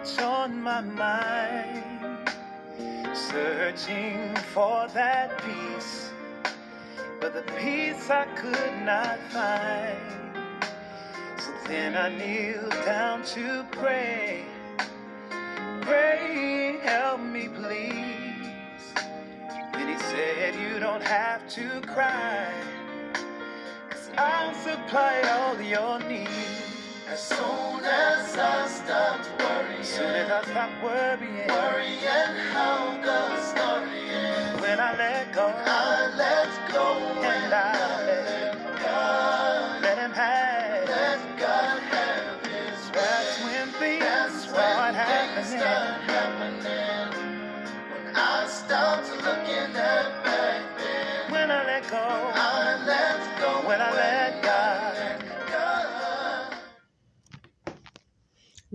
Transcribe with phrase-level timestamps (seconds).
[0.00, 2.28] much on my mind,
[3.12, 6.10] searching for that peace,
[7.20, 9.98] but the peace I could not find.
[11.38, 14.44] So then I kneeled down to pray.
[15.82, 18.94] Pray, help me, please.
[19.74, 22.50] Then he said, You don't have to cry.
[23.90, 26.59] Cause I'll supply all your needs.
[27.10, 31.98] As soon as I stopped worrying, As soon as I stop worrying, worrying
[32.54, 39.82] how the story ends, when I let go, I let go and I let, God,
[39.82, 40.88] let him have.
[40.88, 42.94] let God have His way.
[42.94, 45.60] That's when things That's start when things happening.
[45.60, 46.19] start happening.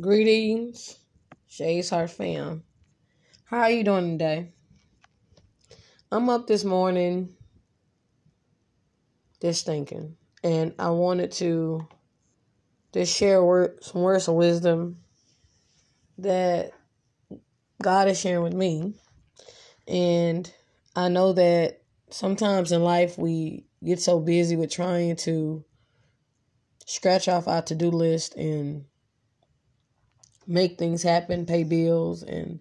[0.06, 1.00] Greetings,
[1.48, 2.62] Shay's Heart fam.
[3.46, 4.52] How are you doing today?
[6.12, 7.34] I'm up this morning
[9.42, 11.88] just thinking, and I wanted to
[12.94, 13.40] just share
[13.82, 15.00] some words of wisdom
[16.20, 16.70] that
[17.82, 18.94] God is sharing with me.
[19.88, 20.54] And
[20.96, 21.82] I know that
[22.12, 25.66] sometimes in life we get so busy with trying to
[26.86, 28.86] scratch off our to do list and
[30.48, 32.60] make things happen, pay bills, and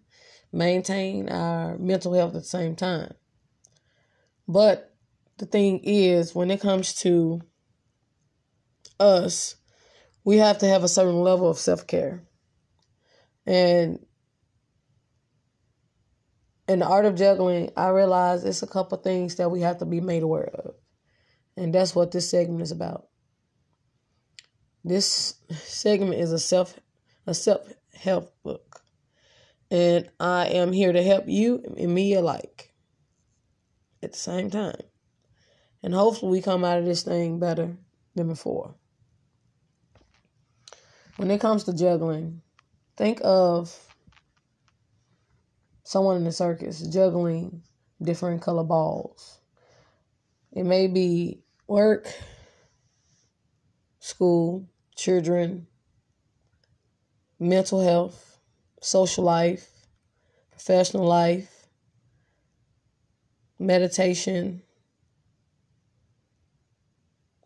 [0.52, 3.14] maintain our mental health at the same time.
[4.46, 4.94] But
[5.38, 7.40] the thing is, when it comes to
[9.00, 9.56] us,
[10.24, 12.24] we have to have a certain level of self care.
[13.46, 13.98] And
[16.68, 19.84] in the art of juggling, I realize it's a couple things that we have to
[19.84, 20.74] be made aware of.
[21.56, 23.08] And that's what this segment is about.
[24.82, 26.78] This segment is a self
[27.26, 27.60] a self
[27.94, 28.82] help book.
[29.70, 32.72] And I am here to help you and me alike
[34.02, 34.80] at the same time.
[35.82, 37.76] And hopefully, we come out of this thing better
[38.14, 38.74] than before.
[41.16, 42.42] When it comes to juggling,
[42.96, 43.76] think of
[45.84, 47.62] someone in the circus juggling
[48.02, 49.38] different color balls.
[50.52, 52.12] It may be work,
[53.98, 55.66] school, children,
[57.44, 58.38] mental health,
[58.80, 59.70] social life,
[60.50, 61.68] professional life,
[63.58, 64.62] meditation,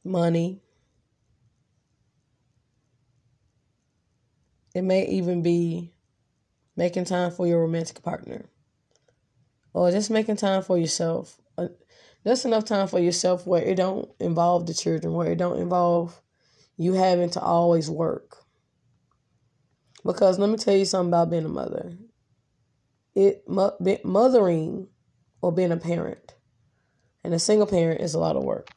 [0.05, 0.63] money.
[4.75, 5.93] It may even be
[6.77, 8.45] making time for your romantic partner
[9.73, 11.41] or just making time for yourself.
[11.57, 11.69] Uh,
[12.25, 16.21] Just enough time for yourself where it don't involve the children, where it don't involve
[16.77, 18.39] you having to always work.
[20.05, 21.97] Because let me tell you something about being a mother.
[23.15, 24.89] It mothering
[25.41, 26.35] or being a parent
[27.25, 28.69] and a single parent is a lot of work.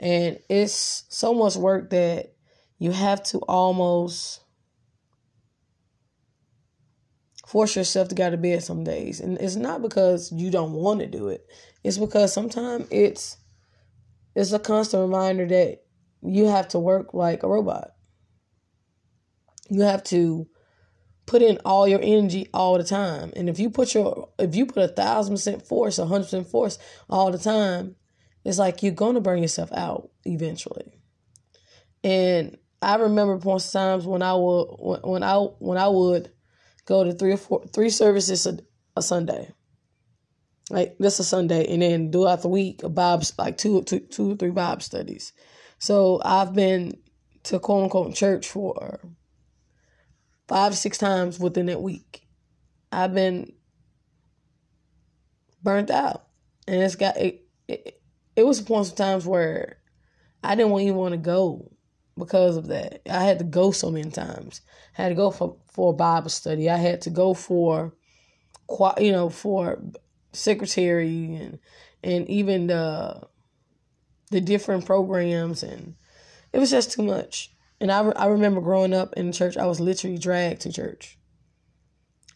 [0.00, 2.34] And it's so much work that
[2.78, 4.40] you have to almost
[7.46, 9.20] force yourself to go to bed some days.
[9.20, 11.46] And it's not because you don't want to do it.
[11.84, 13.36] It's because sometimes it's
[14.34, 15.82] it's a constant reminder that
[16.22, 17.94] you have to work like a robot.
[19.72, 20.46] You have to
[21.24, 23.32] put in all your energy all the time.
[23.34, 26.46] And if you put your if you put a thousand percent force, a hundred percent
[26.46, 26.78] force
[27.08, 27.96] all the time,
[28.44, 30.92] it's like you're gonna burn yourself out eventually.
[32.04, 34.66] And I remember points times when I would
[35.04, 36.30] when, I when I would
[36.84, 38.58] go to three or four three services a,
[38.94, 39.48] a Sunday.
[40.68, 44.32] Like this a Sunday, and then throughout the week, a Bible like two, two, two
[44.32, 45.32] or three Bob studies.
[45.78, 46.98] So I've been
[47.44, 49.00] to quote unquote church for
[50.52, 52.26] five six times within that week.
[52.92, 53.54] I've been
[55.62, 56.26] burnt out,
[56.68, 57.46] and it's got it.
[57.68, 58.02] It,
[58.36, 59.78] it was points of times where
[60.44, 61.72] I didn't even want to go
[62.18, 63.00] because of that.
[63.10, 64.60] I had to go so many times.
[64.98, 66.68] I had to go for for a Bible study.
[66.68, 67.94] I had to go for,
[68.98, 69.82] you know, for
[70.34, 71.58] secretary and
[72.04, 73.22] and even the
[74.30, 75.94] the different programs and
[76.52, 77.51] it was just too much.
[77.82, 81.18] And I, re- I remember growing up in church, I was literally dragged to church.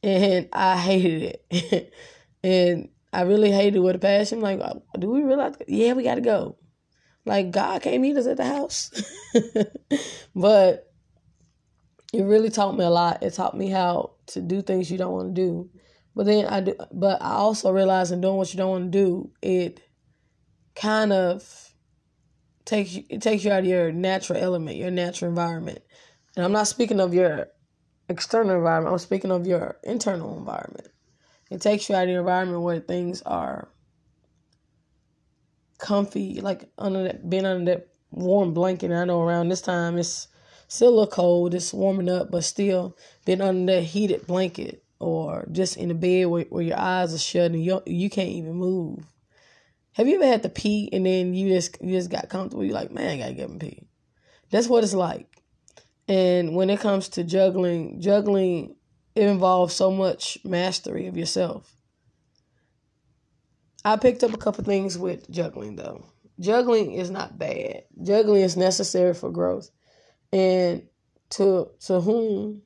[0.02, 1.94] And I hated it.
[2.42, 4.40] and I really hated it with a passion.
[4.40, 5.54] Like, uh, do we to?
[5.68, 6.56] Yeah, we got to go.
[7.24, 8.90] Like, God can't meet us at the house.
[10.34, 10.92] but
[12.12, 13.22] it really taught me a lot.
[13.22, 15.70] It taught me how to do things you don't want to do.
[16.16, 18.98] But then I do, but I also realized in doing what you don't want to
[18.98, 19.80] do, it
[20.74, 21.65] kind of
[22.66, 25.78] takes you it takes you out of your natural element, your natural environment.
[26.36, 27.48] And I'm not speaking of your
[28.08, 30.88] external environment, I'm speaking of your internal environment.
[31.50, 33.68] It takes you out of your environment where things are
[35.78, 38.90] comfy, like under that being under that warm blanket.
[38.90, 40.28] I know around this time it's
[40.68, 45.46] still a little cold, it's warming up, but still being under that heated blanket or
[45.52, 48.54] just in the bed where, where your eyes are shut and you you can't even
[48.54, 49.04] move.
[49.96, 52.62] Have you ever had to pee and then you just you just got comfortable?
[52.62, 53.88] You're like, man, I gotta get him pee.
[54.50, 55.26] That's what it's like.
[56.06, 58.76] And when it comes to juggling, juggling
[59.14, 61.74] it involves so much mastery of yourself.
[63.86, 66.04] I picked up a couple things with juggling though.
[66.38, 67.84] Juggling is not bad.
[68.02, 69.70] Juggling is necessary for growth.
[70.30, 70.82] And
[71.30, 72.60] to to whom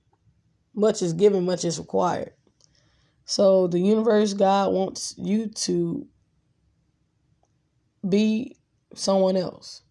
[0.74, 2.32] much is given, much is required.
[3.24, 6.08] So the universe, God wants you to
[8.08, 8.56] be
[8.94, 9.82] someone else.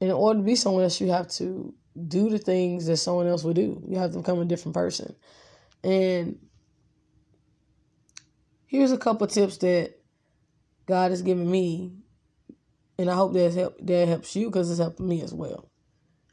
[0.00, 1.74] In order to be someone else, you have to
[2.08, 3.82] do the things that someone else would do.
[3.86, 5.14] You have to become a different person.
[5.84, 6.38] And
[8.66, 9.94] here's a couple tips that
[10.86, 11.92] God has given me,
[12.98, 15.70] and I hope that help that helps you because it's helping me as well.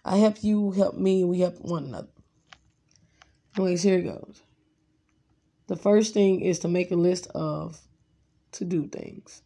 [0.03, 2.07] I help you, help me, we help one another.
[3.57, 4.41] Anyways, here it goes.
[5.67, 7.79] The first thing is to make a list of
[8.53, 9.41] to do things.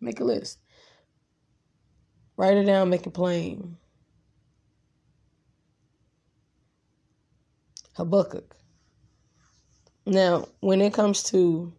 [0.00, 0.58] Make a list.
[2.36, 3.76] Write it down, make it plain.
[7.94, 8.56] Habakkuk.
[10.06, 11.72] Now, when it comes to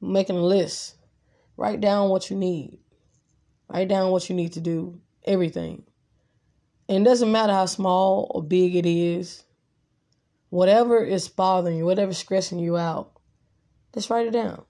[0.00, 0.96] making a list,
[1.56, 2.78] write down what you need.
[3.68, 5.84] Write down what you need to do, everything.
[6.88, 9.44] And it doesn't matter how small or big it is,
[10.48, 13.12] whatever is bothering you, whatever's stressing you out,
[13.92, 14.64] just write it down.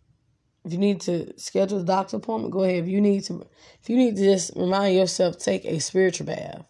[0.69, 2.83] If you need to schedule a doctor appointment, go ahead.
[2.85, 3.47] If you need to
[3.81, 6.63] if you need to just remind yourself take a spiritual bath,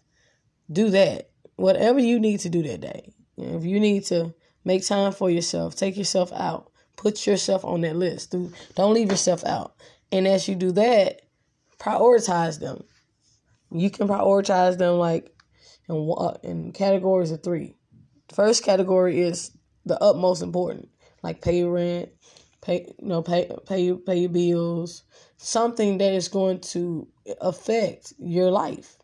[0.71, 1.31] do that.
[1.56, 3.12] Whatever you need to do that day.
[3.37, 4.33] If you need to
[4.65, 8.37] make time for yourself, take yourself out, put yourself on that list.
[8.77, 9.75] Don't leave yourself out.
[10.12, 11.23] And as you do that,
[11.81, 12.85] prioritize them.
[13.73, 15.35] You can prioritize them like
[15.89, 16.15] in,
[16.45, 17.75] in categories of three.
[18.33, 19.50] First category is
[19.85, 20.89] the utmost important,
[21.25, 22.11] like pay rent,
[22.69, 25.03] pay you know pay pay pay your bills,
[25.38, 27.09] something that is going to
[27.41, 28.97] affect your life,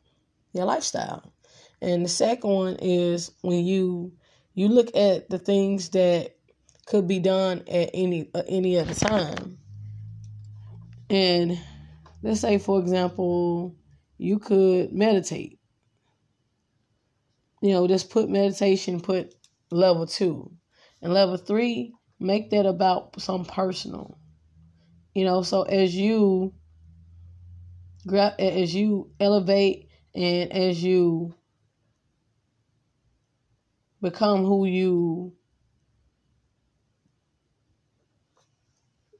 [0.52, 1.32] your lifestyle.
[1.80, 4.12] And the second one is when you
[4.54, 6.36] you look at the things that
[6.86, 9.58] could be done at any uh, any other time.
[11.08, 11.58] And
[12.22, 13.74] let's say for example,
[14.18, 15.58] you could meditate.
[17.62, 19.34] You know, just put meditation, put
[19.70, 20.50] level 2.
[21.00, 24.18] And level 3, make that about some personal.
[25.14, 26.54] You know, so as you
[28.12, 31.34] as you elevate and as you
[34.02, 35.32] become who you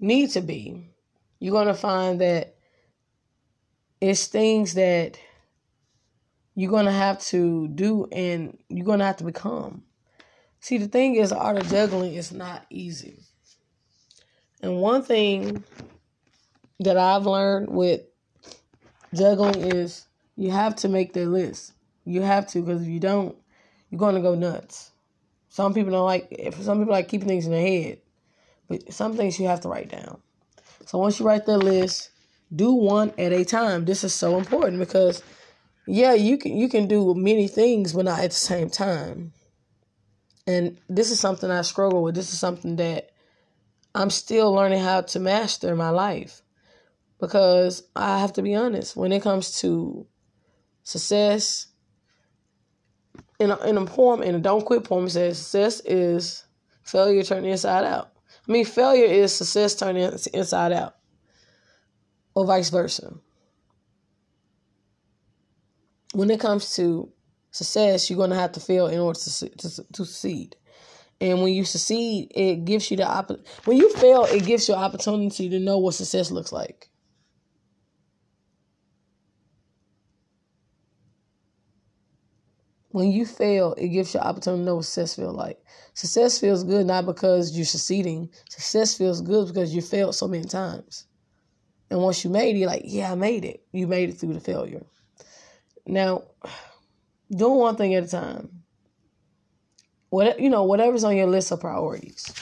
[0.01, 0.91] need to be,
[1.39, 2.57] you're going to find that
[4.01, 5.19] it's things that
[6.55, 9.83] you're going to have to do and you're going to have to become.
[10.65, 13.19] See, the thing is, art of juggling is not easy.
[14.63, 15.63] And one thing
[16.81, 18.01] that I've learned with
[19.13, 20.07] juggling is
[20.37, 21.75] you have to make the list.
[22.07, 23.37] You have to, because if you don't,
[23.91, 24.93] you're going to go nuts.
[25.51, 27.99] Some people don't like, if some people like keeping things in their head,
[28.67, 30.19] but some things you have to write down.
[30.87, 32.09] So once you write the list,
[32.57, 33.85] do one at a time.
[33.85, 35.23] This is so important because,
[35.87, 39.35] yeah, you can you can do many things, but not at the same time.
[40.47, 42.15] And this is something I struggle with.
[42.15, 43.11] This is something that
[43.95, 46.43] I'm still learning how to master in my life.
[47.21, 50.07] Because I have to be honest, when it comes to
[50.83, 51.69] success,
[53.39, 56.45] in a, in a poem, in a Don't Quit poem, it says success is
[56.83, 58.13] failure turned inside out.
[58.47, 60.97] I mean, failure is success turned inside out,
[62.35, 63.15] or vice versa.
[66.13, 67.11] When it comes to
[67.55, 70.57] success, you're going to have to fail in order to, to, to succeed.
[71.21, 74.75] And when you succeed, it gives you the opp- when you fail, it gives you
[74.75, 76.91] opportunity to know what success looks like.
[82.89, 85.59] When you fail, it gives you opportunity to know what success feels like.
[85.95, 88.31] Success feels good not because you're succeeding.
[88.51, 91.07] Success feels good because you failed so many times.
[91.91, 93.65] And once you made it, you're like, yeah, I made it.
[93.73, 94.85] You made it through the failure.
[95.87, 96.23] Now,
[97.31, 98.63] doing one thing at a time.
[100.11, 102.33] What you know, whatever's on your list of priorities,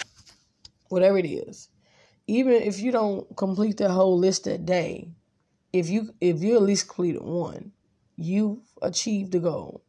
[0.88, 1.68] whatever it is,
[2.26, 5.10] even if you don't complete the whole list that day,
[5.72, 7.72] if you if you at least completed one,
[8.16, 9.82] you've achieved the goal.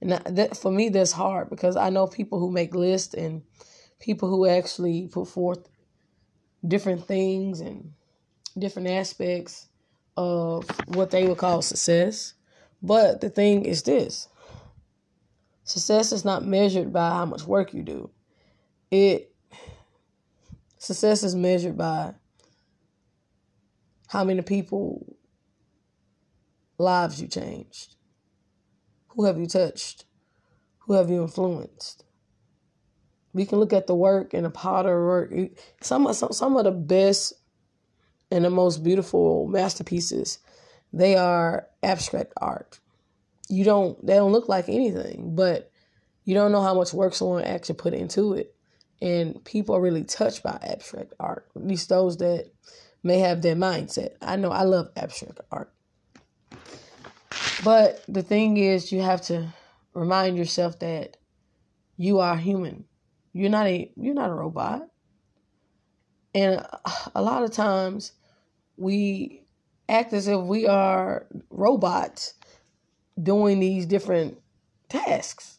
[0.00, 3.42] And that, for me that's hard because I know people who make lists and
[4.00, 5.68] people who actually put forth
[6.66, 7.92] different things and
[8.58, 9.68] different aspects
[10.16, 12.34] of what they would call success.
[12.84, 14.28] But the thing is this
[15.64, 18.10] success is not measured by how much work you do.
[18.90, 19.34] It
[20.76, 22.12] success is measured by
[24.08, 25.16] how many people
[26.76, 27.96] lives you changed.
[29.08, 30.04] Who have you touched?
[30.80, 32.04] Who have you influenced?
[33.32, 35.32] We can look at the work and the potter work.
[35.80, 37.32] Some some some of the best
[38.30, 40.38] and the most beautiful masterpieces,
[40.94, 42.78] they are abstract art.
[43.48, 45.70] You don't they don't look like anything, but
[46.24, 48.54] you don't know how much work someone actually put into it.
[49.02, 51.48] And people are really touched by abstract art.
[51.56, 52.50] At least those that
[53.02, 54.12] may have that mindset.
[54.22, 55.72] I know I love abstract art.
[57.64, 59.52] But the thing is you have to
[59.94, 61.16] remind yourself that
[61.96, 62.84] you are human.
[63.32, 64.88] You're not a you're not a robot.
[66.34, 66.64] And
[67.14, 68.12] a lot of times
[68.76, 69.43] we
[69.88, 72.34] act as if we are robots
[73.20, 74.38] doing these different
[74.88, 75.58] tasks.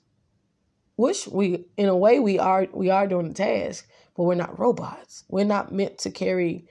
[0.97, 4.57] Which we in a way we are we are doing the task, but we're not
[4.57, 5.25] robots.
[5.27, 6.67] We're not meant to carry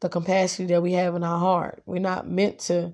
[0.00, 1.82] the capacity that we have in our heart.
[1.86, 2.92] We're not meant to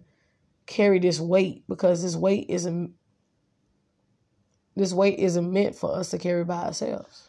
[0.67, 2.95] carry this weight because this weight isn't
[4.77, 7.29] this weight isn't meant for us to carry by ourselves.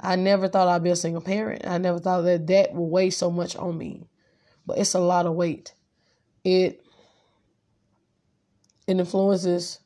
[0.00, 1.66] I never thought I'd be a single parent.
[1.66, 4.08] I never thought that that would weigh so much on me.
[4.66, 5.74] But it's a lot of weight.
[6.44, 6.82] It
[8.86, 9.80] it influences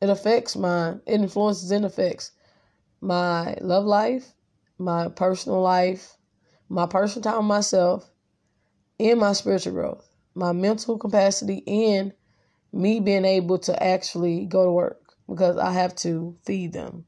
[0.00, 2.32] it affects my it influences and affects
[3.00, 4.32] my love life,
[4.78, 6.16] my personal life,
[6.68, 8.10] my personal time with myself,
[8.98, 12.12] and my spiritual growth, my mental capacity and
[12.72, 17.06] me being able to actually go to work because I have to feed them.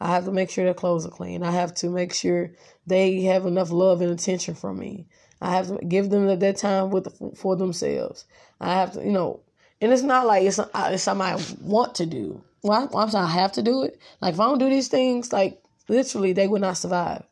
[0.00, 1.44] I have to make sure their clothes are clean.
[1.44, 2.52] I have to make sure
[2.86, 5.06] they have enough love and attention from me.
[5.42, 8.26] I have to give them that time with for themselves.
[8.60, 9.40] I have to, you know,
[9.80, 12.44] and it's not like it's, it's something I want to do.
[12.62, 14.00] Well, I'm saying I have to do it.
[14.20, 17.24] Like if I don't do these things, like literally, they would not survive.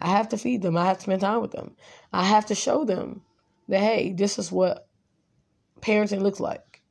[0.00, 0.76] I have to feed them.
[0.76, 1.76] I have to spend time with them.
[2.12, 3.22] I have to show them
[3.68, 4.88] that hey, this is what
[5.80, 6.82] parenting looks like.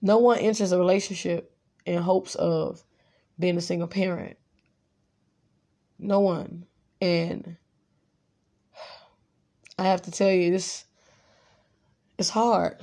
[0.00, 2.82] No one enters a relationship in hopes of
[3.38, 4.38] being a single parent.
[5.98, 6.64] No one.
[7.02, 7.58] And
[9.82, 10.84] I have to tell you, this
[12.16, 12.76] it's hard.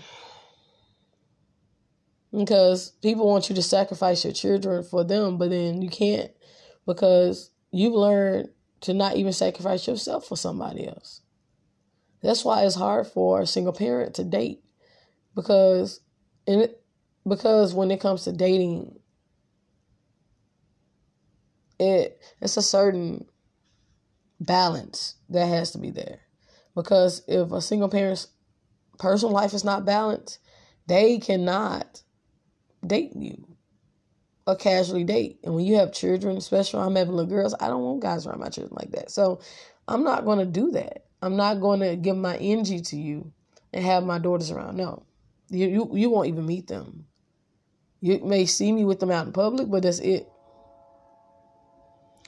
[2.38, 6.29] Because people want you to sacrifice your children for them, but then you can't
[6.86, 8.50] because you've learned
[8.82, 11.22] to not even sacrifice yourself for somebody else.
[12.22, 14.62] That's why it's hard for a single parent to date
[15.36, 16.01] because
[16.48, 16.84] and it,
[17.25, 19.00] because when it comes to dating
[21.79, 23.25] it it's a certain
[24.41, 26.20] balance that has to be there
[26.81, 28.27] because if a single parent's
[28.98, 30.39] personal life is not balanced
[30.88, 32.01] they cannot
[32.86, 33.45] date you
[34.48, 35.39] or casually date.
[35.43, 38.39] And when you have children especially i'm having little girls i don't want guys around
[38.39, 39.12] my children like that.
[39.12, 39.39] So
[39.88, 41.05] i'm not going to do that.
[41.21, 43.31] I'm not going to give my energy to you
[43.74, 44.77] and have my daughters around.
[44.77, 45.03] No.
[45.50, 47.05] You, you you won't even meet them.
[48.01, 50.27] You may see me with them out in public but that's it.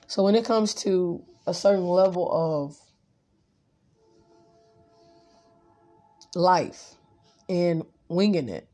[0.08, 2.78] So when it comes to a certain level of
[6.36, 6.96] life
[7.50, 8.68] and winging it,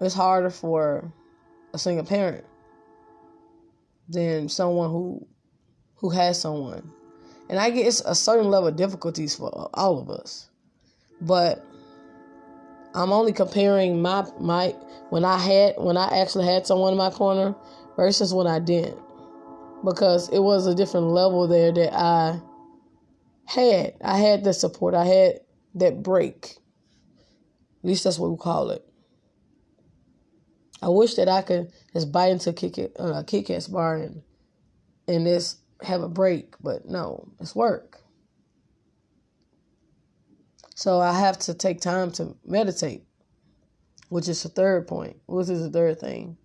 [0.00, 1.12] it's harder for
[1.74, 2.44] a single parent
[4.08, 5.26] than someone who
[5.96, 6.92] who has someone.
[7.50, 10.48] And I guess a certain level of difficulties for all of us.
[11.20, 11.64] But
[12.94, 14.74] I'm only comparing my my
[15.10, 17.54] when I had when I actually had someone in my corner
[17.96, 18.98] versus when I didn't
[19.84, 22.40] because it was a different level there that I
[23.46, 23.94] had.
[24.02, 24.94] I had the support.
[24.94, 25.40] I had
[25.78, 26.56] that break.
[27.82, 28.84] At least that's what we call it.
[30.80, 33.22] I wish that I could just buy into Kick it, uh,
[33.68, 34.22] bar and
[35.08, 38.00] and just have a break, but no, it's work.
[40.74, 43.02] So I have to take time to meditate,
[44.10, 45.16] which is the third point.
[45.26, 46.36] Which is the third thing.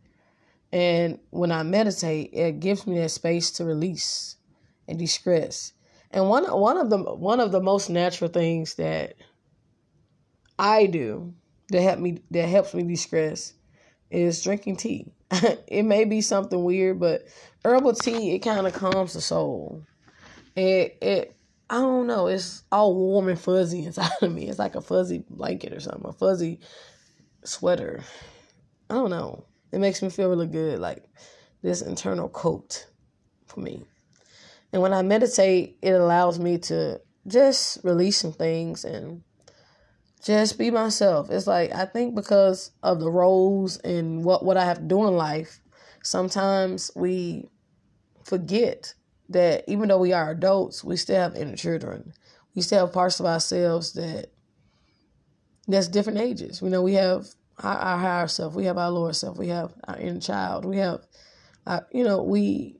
[0.72, 4.38] And when I meditate, it gives me that space to release
[4.88, 5.73] and de-stress.
[6.14, 9.16] And one one of the one of the most natural things that
[10.60, 11.34] I do
[11.70, 13.54] that help me that helps me de-stress
[14.12, 15.12] is drinking tea.
[15.68, 17.24] it may be something weird, but
[17.66, 19.84] herbal tea it kind of calms the soul.
[20.56, 21.36] It it
[21.68, 24.48] I don't know know, it's all warm and fuzzy inside of me.
[24.48, 26.60] It's like a fuzzy blanket or something, a fuzzy
[27.44, 28.04] sweater.
[28.90, 29.46] I don't know.
[29.72, 31.04] It makes me feel really good, like
[31.64, 32.86] this internal coat
[33.48, 33.84] for me.
[34.74, 39.22] And when I meditate, it allows me to just release some things and
[40.24, 41.30] just be myself.
[41.30, 45.08] It's like I think because of the roles and what what I have to do
[45.08, 45.62] in life,
[46.02, 47.50] sometimes we
[48.26, 48.96] forget
[49.30, 52.14] that even though we are adults, we still have inner children.
[52.56, 54.32] We still have parts of ourselves that
[55.68, 56.62] that's different ages.
[56.62, 57.28] You know, we have
[57.60, 60.78] our, our higher self, we have our lower self, we have our inner child, we
[60.78, 61.02] have,
[61.66, 62.80] our, you know, we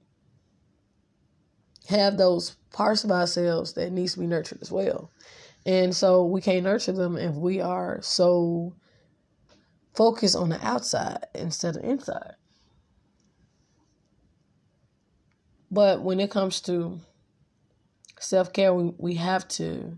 [1.90, 5.12] have those parts of ourselves that needs to be nurtured as well.
[5.66, 8.74] And so we can't nurture them if we are so
[9.96, 12.36] focused on the outside instead of inside.
[15.72, 17.00] But when it comes to
[18.20, 19.98] self care, we, we have to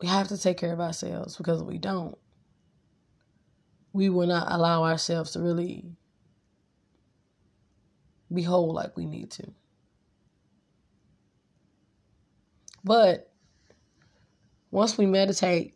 [0.00, 2.18] we have to take care of ourselves because if we don't,
[3.94, 5.84] we will not allow ourselves to really
[8.32, 9.52] be whole like we need to.
[12.86, 13.32] But
[14.70, 15.74] once we meditate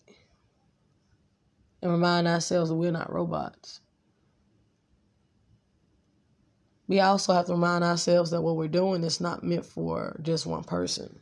[1.83, 3.81] and remind ourselves that we're not robots,
[6.87, 10.47] we also have to remind ourselves that what we're doing is not meant for just
[10.47, 11.19] one person.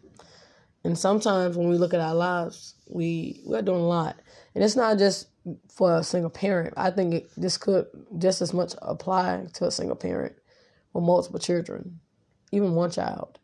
[0.85, 4.17] And sometimes when we look at our lives, we we're doing a lot,
[4.55, 5.29] and it's not just
[5.75, 6.75] for a single parent.
[6.77, 7.87] I think it, this could
[8.19, 10.37] just as much apply to a single parent
[10.93, 11.99] with multiple children,
[12.53, 13.39] even one child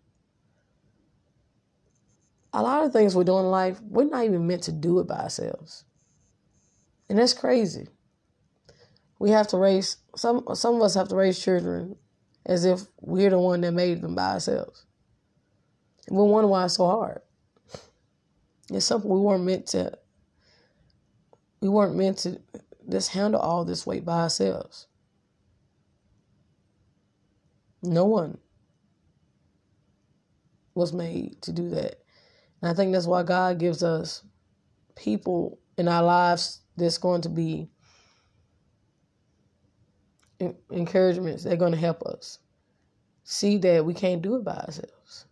[2.54, 5.08] a lot of things we're doing in life, we're not even meant to do it
[5.08, 5.84] by ourselves.
[7.08, 7.88] And that's crazy.
[9.18, 11.96] We have to raise some some of us have to raise children
[12.46, 14.86] as if we're the one that made them by ourselves.
[16.06, 17.20] And we wonder why it's so hard.
[18.70, 19.98] It's something we weren't meant to
[21.60, 22.40] we weren't meant to
[22.88, 24.86] just handle all this weight by ourselves.
[27.82, 28.38] No one
[30.74, 32.03] was made to do that.
[32.64, 34.24] And I think that's why God gives us
[34.96, 37.68] people in our lives that's going to be
[40.70, 41.44] encouragements.
[41.44, 42.38] They're going to help us
[43.22, 45.26] see that we can't do it by ourselves.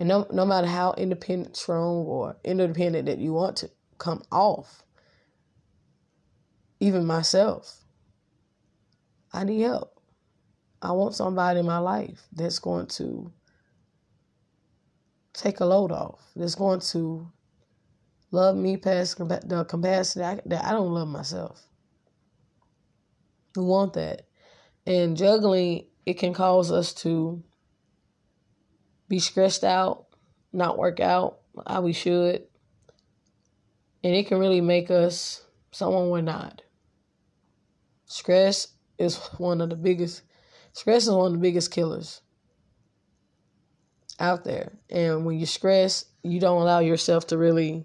[0.00, 4.82] And no, no matter how independent, strong, or independent that you want to come off,
[6.80, 7.84] even myself,
[9.34, 10.00] I need help.
[10.80, 13.30] I want somebody in my life that's going to
[15.38, 16.20] take a load off.
[16.34, 17.30] That's going to
[18.30, 21.62] love me past the capacity that I don't love myself.
[23.56, 24.26] We want that.
[24.86, 27.42] And juggling, it can cause us to
[29.08, 30.06] be stressed out,
[30.52, 32.44] not work out how we should.
[34.04, 36.62] And it can really make us someone we're not.
[38.06, 40.22] Stress is one of the biggest
[40.72, 42.22] stress is one of the biggest killers
[44.18, 44.72] out there.
[44.90, 47.84] And when you stress, you don't allow yourself to really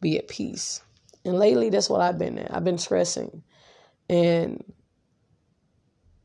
[0.00, 0.82] be at peace.
[1.24, 2.54] And lately, that's what I've been at.
[2.54, 3.42] I've been stressing.
[4.08, 4.62] And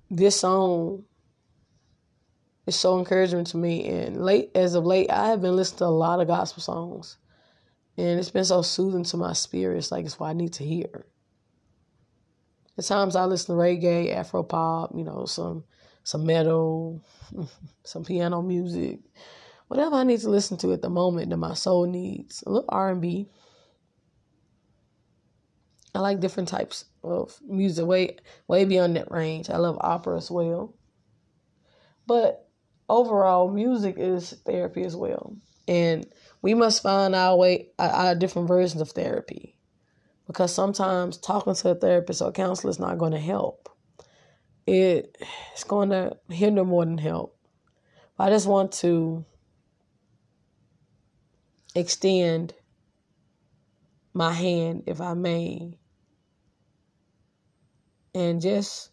[0.10, 1.06] this song
[2.66, 3.88] is so encouraging to me.
[3.88, 7.18] And late as of late, I have been listening to a lot of gospel songs.
[7.98, 9.78] And it's been so soothing to my spirit.
[9.78, 11.06] It's like it's what I need to hear.
[12.78, 15.66] At times I listen to reggae, Afro pop, you know, some
[16.04, 17.04] some metal,
[17.84, 19.00] some piano music,
[19.70, 22.44] whatever I need to listen to at the moment that my soul needs.
[22.46, 23.30] A little R and B.
[25.96, 29.50] I like different types of music, way way beyond that range.
[29.50, 30.76] I love opera as well.
[32.06, 32.48] But
[32.90, 35.36] overall, music is therapy as well,
[35.68, 36.06] and
[36.42, 39.58] we must find our way, our different versions of therapy,
[40.26, 43.70] because sometimes talking to a therapist or a counselor is not going to help.
[44.66, 45.18] It,
[45.54, 47.36] it's going to hinder more than help.
[48.18, 49.26] I just want to
[51.76, 52.54] extend
[54.14, 55.78] my hand, if I may,
[58.14, 58.90] and just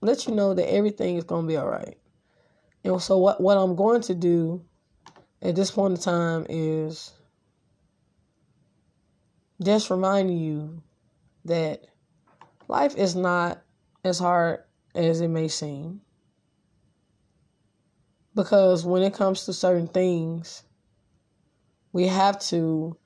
[0.00, 1.98] let you know that everything is going to be all right.
[2.84, 4.64] And so, what, what I'm going to do
[5.40, 7.12] at this point in time is
[9.62, 10.82] just remind you
[11.46, 11.84] that
[12.68, 13.62] life is not
[14.04, 14.60] as hard
[14.94, 16.00] as it may seem.
[18.34, 20.63] Because when it comes to certain things,
[21.94, 22.98] we have to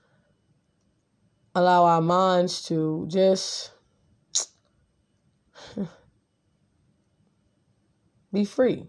[1.54, 3.70] allow our minds to just
[8.32, 8.86] be free.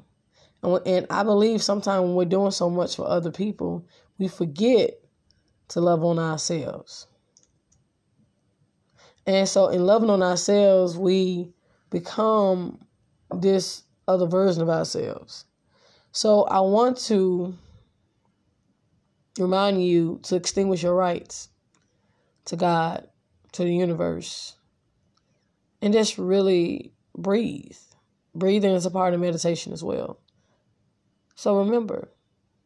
[0.64, 3.86] And, and I believe sometimes when we're doing so much for other people,
[4.18, 4.92] we forget
[5.68, 7.08] to love on ourselves.
[9.28, 11.52] And so, in loving on ourselves, we
[11.90, 12.86] become
[13.36, 15.44] this other version of ourselves.
[16.14, 17.54] So, I want to
[19.38, 21.50] remind you to extinguish your rights
[22.46, 23.08] to God,
[23.54, 24.56] to the universe,
[25.82, 27.78] and just really breathe.
[28.36, 30.20] Breathing is a part of meditation as well.
[31.36, 32.10] So remember,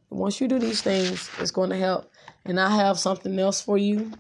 [0.10, 2.12] once you do these things, it's going to help.
[2.46, 4.12] And I have something else for you.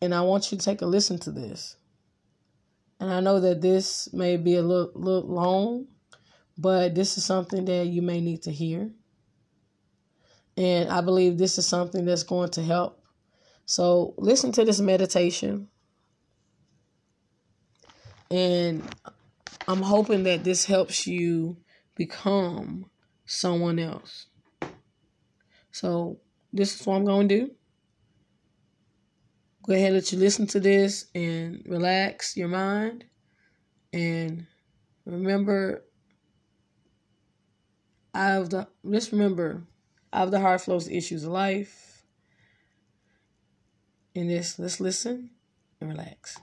[0.00, 1.76] And I want you to take a listen to this.
[2.98, 5.86] And I know that this may be a little, little long,
[6.56, 8.90] but this is something that you may need to hear.
[10.56, 13.02] And I believe this is something that's going to help.
[13.64, 15.68] So listen to this meditation.
[18.30, 18.82] And
[19.68, 21.56] I'm hoping that this helps you
[21.96, 22.86] become
[23.26, 24.26] someone else.
[25.70, 26.18] So
[26.52, 27.50] this is what I'm going to do.
[29.64, 33.04] Go ahead and let you listen to this and relax your mind.
[33.92, 34.46] And
[35.04, 35.84] remember,
[38.12, 39.62] I have the just remember,
[40.12, 42.04] of the heart flows the issues of life.
[44.14, 45.30] And this, let's listen
[45.80, 46.38] and relax.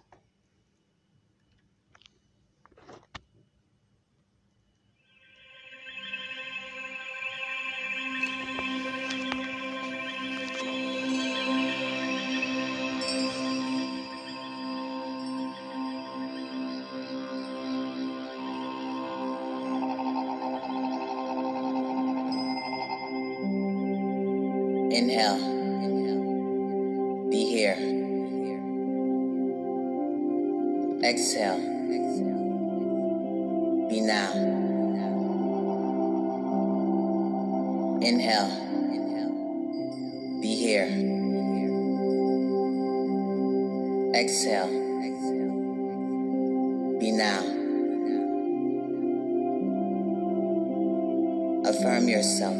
[51.69, 52.57] Affirm yourself.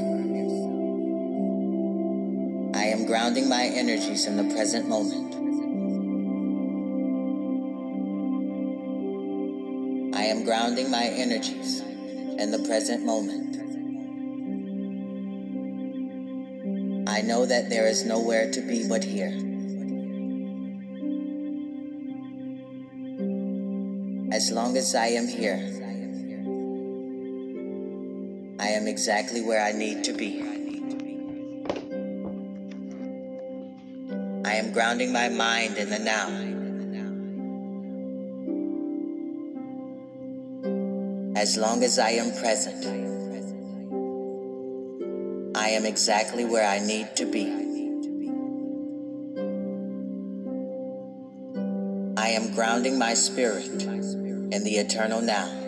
[2.76, 5.34] I am grounding my energies in the present moment.
[10.16, 13.56] I am grounding my energies in the present moment.
[17.10, 19.34] I know that there is nowhere to be but here.
[24.32, 25.79] As long as I am here,
[28.90, 30.42] exactly where I need to be.
[34.44, 36.28] I am grounding my mind in the now.
[41.40, 42.84] As long as I am present,
[45.56, 47.46] I am exactly where I need to be.
[52.18, 55.59] I am grounding my spirit in the eternal now.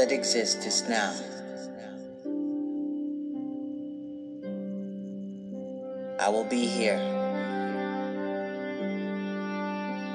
[0.00, 1.12] That exists is now.
[6.18, 6.98] I will be here.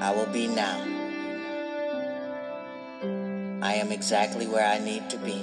[0.00, 0.78] I will be now.
[3.62, 5.38] I am exactly where I need to be.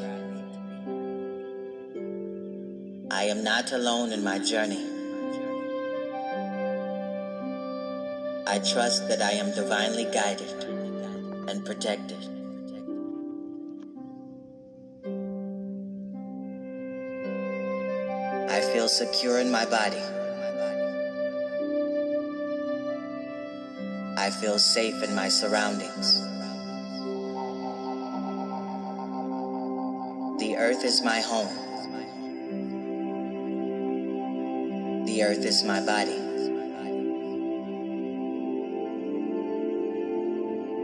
[3.12, 4.86] I am not alone in my journey.
[8.46, 10.66] I trust that I am divinely guided
[11.48, 12.33] and protected.
[18.94, 19.98] Secure in my body.
[24.16, 26.22] I feel safe in my surroundings.
[30.40, 31.56] The earth is my home.
[35.06, 36.20] The earth is my body.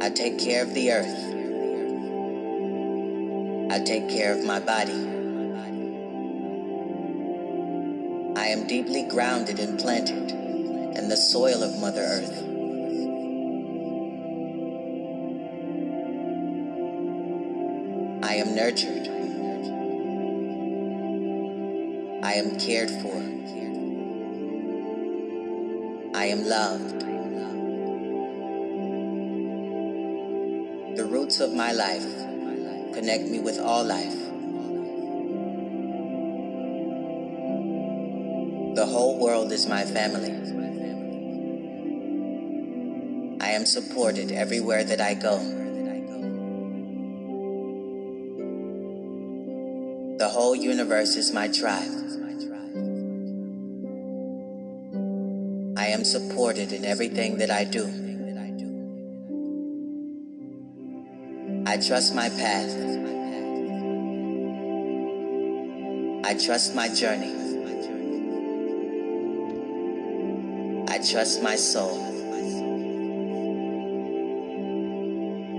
[0.01, 1.35] I take care of the earth.
[3.71, 5.18] I take care of my body.
[8.49, 12.35] I am deeply grounded and planted in the soil of Mother Earth.
[18.23, 19.07] I am nurtured.
[22.23, 23.13] I am cared for.
[26.17, 27.01] I am loved.
[30.97, 32.03] The roots of my life
[32.95, 34.28] connect me with all life.
[38.99, 40.33] Whole world is my family.
[43.39, 45.37] I am supported everywhere that I go.
[50.17, 51.95] The whole universe is my tribe.
[55.77, 57.85] I am supported in everything that I do.
[61.65, 62.75] I trust my path.
[66.25, 67.48] I trust my journey.
[71.11, 71.97] Trust my soul.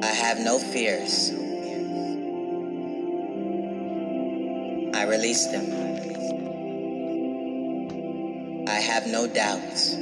[0.00, 1.30] I have no fears.
[4.94, 5.66] I release them.
[8.68, 9.96] I have no doubts.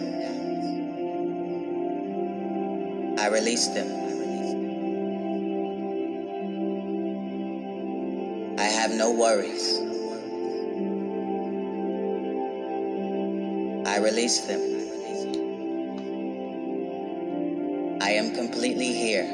[3.18, 3.88] I release them.
[8.58, 9.78] I have no worries.
[13.88, 14.77] I release them.
[18.68, 19.24] Completely here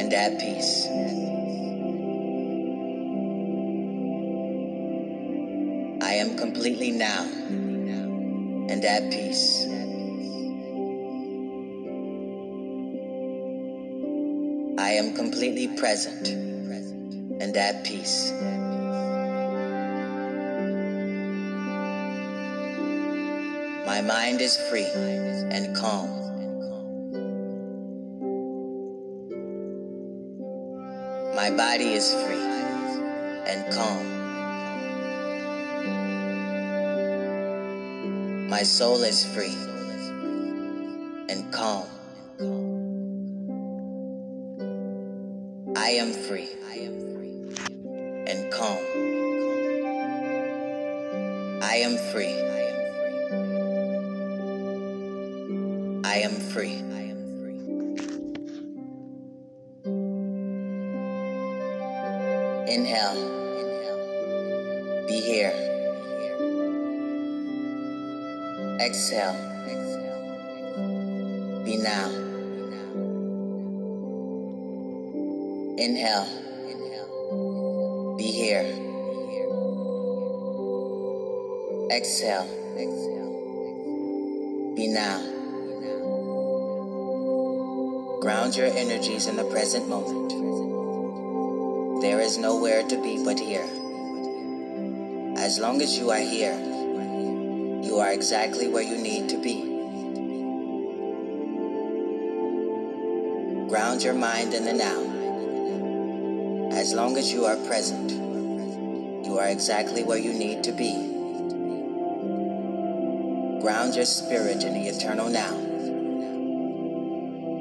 [0.00, 0.88] and at peace.
[6.02, 9.66] I am completely now and at peace.
[14.76, 16.26] I am completely present
[17.40, 18.32] and at peace.
[23.86, 26.23] My mind is free and calm.
[31.44, 32.40] My body is free
[33.52, 34.06] and calm.
[38.48, 39.58] My soul is free
[41.28, 41.86] and calm.
[45.76, 47.36] I am free I am free
[48.26, 48.78] and calm.
[51.62, 52.40] I am free.
[56.04, 56.84] I am free.
[68.84, 69.32] Exhale.
[71.64, 72.10] Be now.
[75.78, 76.28] Inhale.
[78.18, 78.66] Be here.
[81.90, 82.44] Exhale.
[84.76, 85.18] Be now.
[88.20, 90.30] Ground your energies in the present moment.
[92.02, 93.66] There is nowhere to be but here.
[95.38, 96.73] As long as you are here,
[97.94, 99.62] you are exactly where you need to be.
[103.68, 105.00] Ground your mind in the now.
[106.76, 108.10] As long as you are present,
[109.24, 110.90] you are exactly where you need to be.
[113.62, 115.54] Ground your spirit in the eternal now.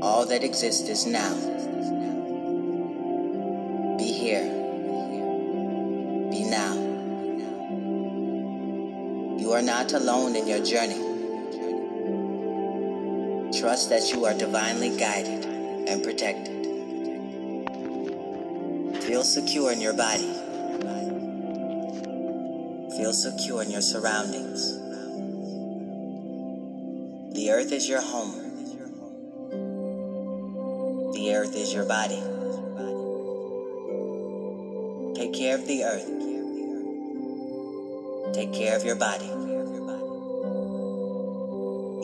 [0.02, 1.36] All that exists is now.
[9.44, 11.02] You are not alone in your journey.
[13.60, 16.64] Trust that you are divinely guided and protected.
[19.04, 20.32] Feel secure in your body.
[22.96, 24.78] Feel secure in your surroundings.
[27.36, 28.32] The earth is your home.
[31.12, 32.24] The earth is your body.
[35.16, 36.33] Take care of the earth.
[38.34, 39.28] Take care of your body.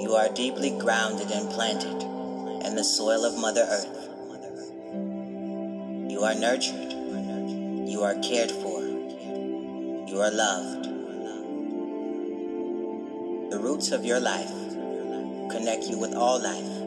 [0.04, 2.04] You are deeply grounded and planted
[2.66, 3.88] in the soil of Mother Earth.
[6.12, 6.94] You are nurtured.
[7.90, 8.80] You are cared for.
[8.82, 10.84] You are loved.
[13.52, 14.54] The roots of your life
[15.50, 16.80] connect you with all life.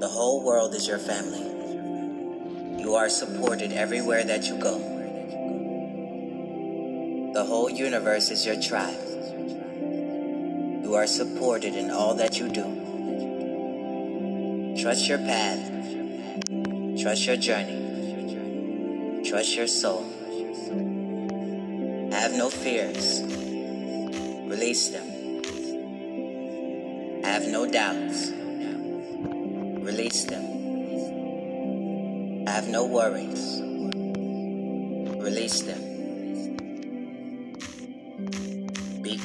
[0.00, 1.42] The whole world is your family.
[2.80, 4.87] You are supported everywhere that you go.
[7.38, 8.98] The whole universe is your tribe.
[10.82, 12.64] You are supported in all that you do.
[14.82, 15.70] Trust your path.
[17.00, 19.22] Trust your journey.
[19.24, 20.02] Trust your soul.
[22.10, 23.22] Have no fears.
[24.50, 25.06] Release them.
[27.22, 28.32] Have no doubts.
[29.86, 30.42] Release them.
[32.48, 33.62] Have no worries.
[35.22, 35.87] Release them.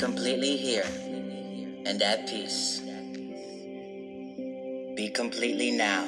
[0.04, 0.86] Completely here
[1.86, 2.82] and at peace.
[4.98, 6.04] Be completely now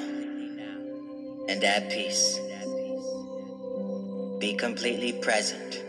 [1.48, 2.38] and at peace.
[4.38, 5.82] Be completely present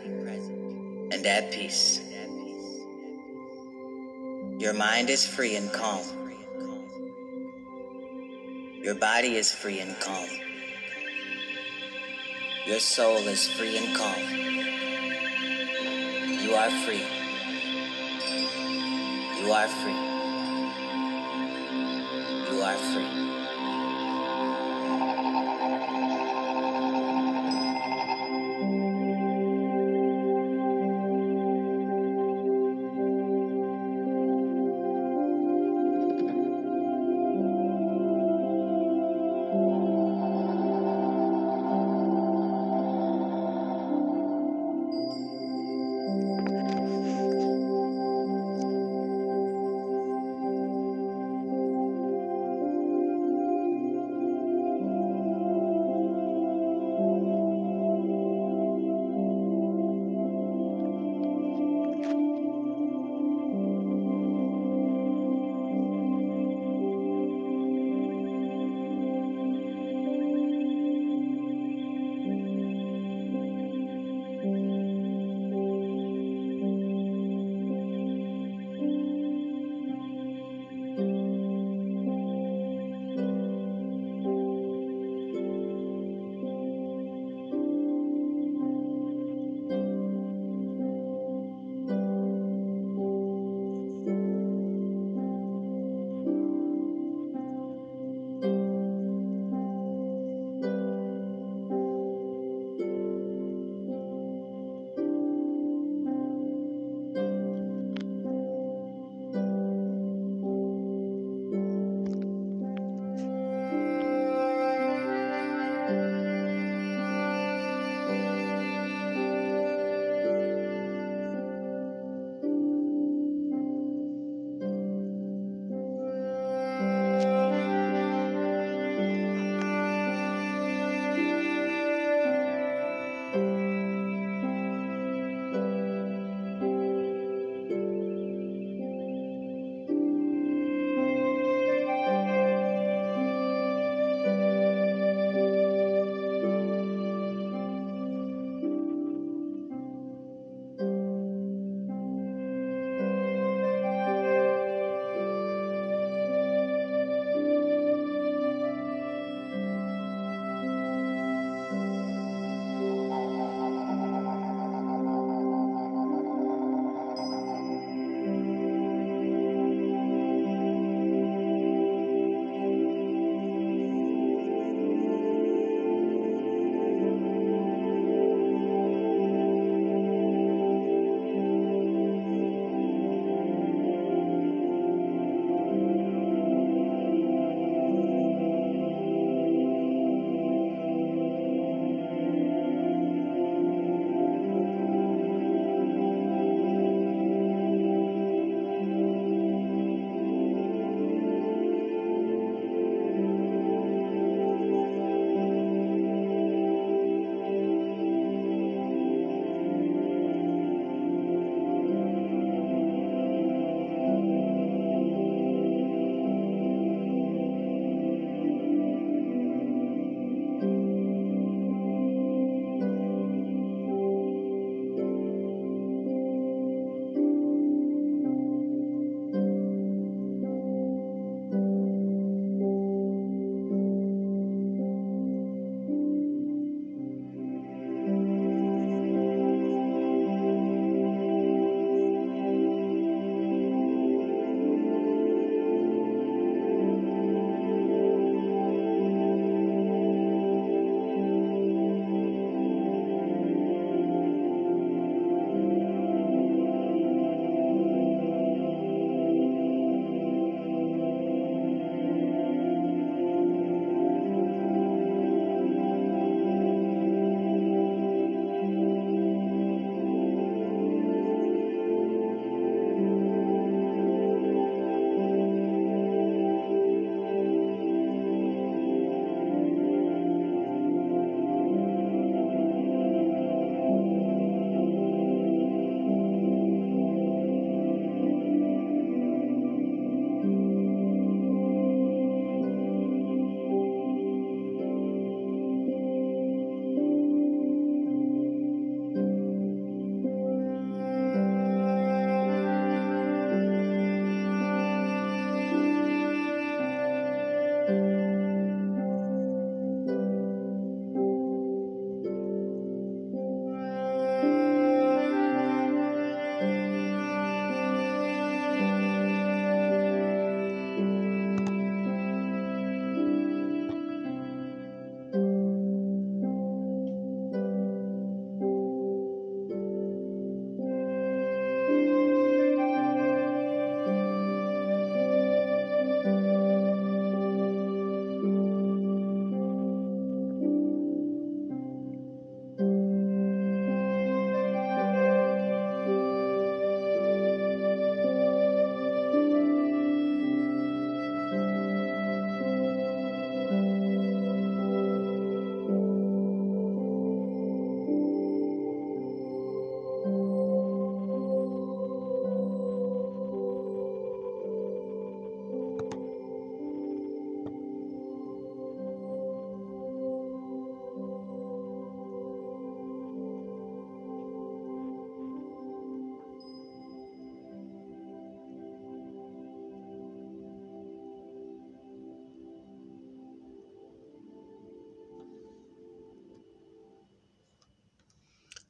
[1.12, 2.01] and at peace.
[4.61, 6.07] Your mind is free and calm.
[8.85, 10.29] Your body is free and calm.
[12.69, 14.23] Your soul is free and calm.
[16.45, 17.15] You are free.
[19.46, 19.92] You are free.
[22.50, 23.25] You are free.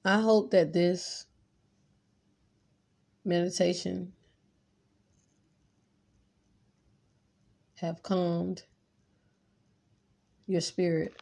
[0.07, 1.27] I hope that this
[3.25, 4.13] meditation
[7.81, 8.63] have calmed
[10.47, 11.13] your spirit.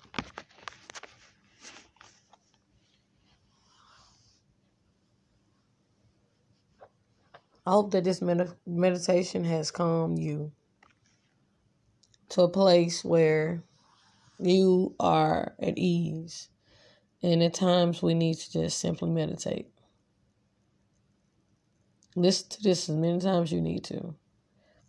[7.67, 10.53] I hope that this med- meditation has calmed you
[12.29, 13.63] to a place where
[14.39, 16.51] you are at ease.
[17.25, 19.67] And at times we need to just simply meditate.
[22.15, 24.15] Listen to this as many times you need to.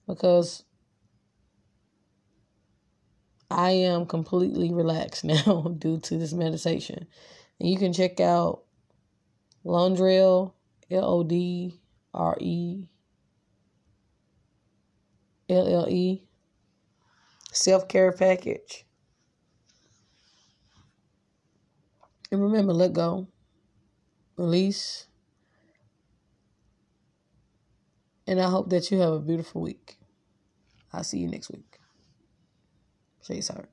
[0.06, 0.66] Because
[3.50, 7.08] I am completely relaxed now due to this meditation.
[7.62, 8.64] And you can check out
[9.66, 10.52] Lodrelle,
[10.92, 11.80] L O D
[12.14, 12.84] R E
[15.48, 16.22] L L E,
[17.54, 18.86] self care package.
[22.36, 23.30] And remember, let go,
[24.36, 25.08] release.
[28.28, 29.96] And I hope that you have a beautiful week.
[30.92, 31.78] I'll see you next week.
[33.26, 33.70] Chase Hart.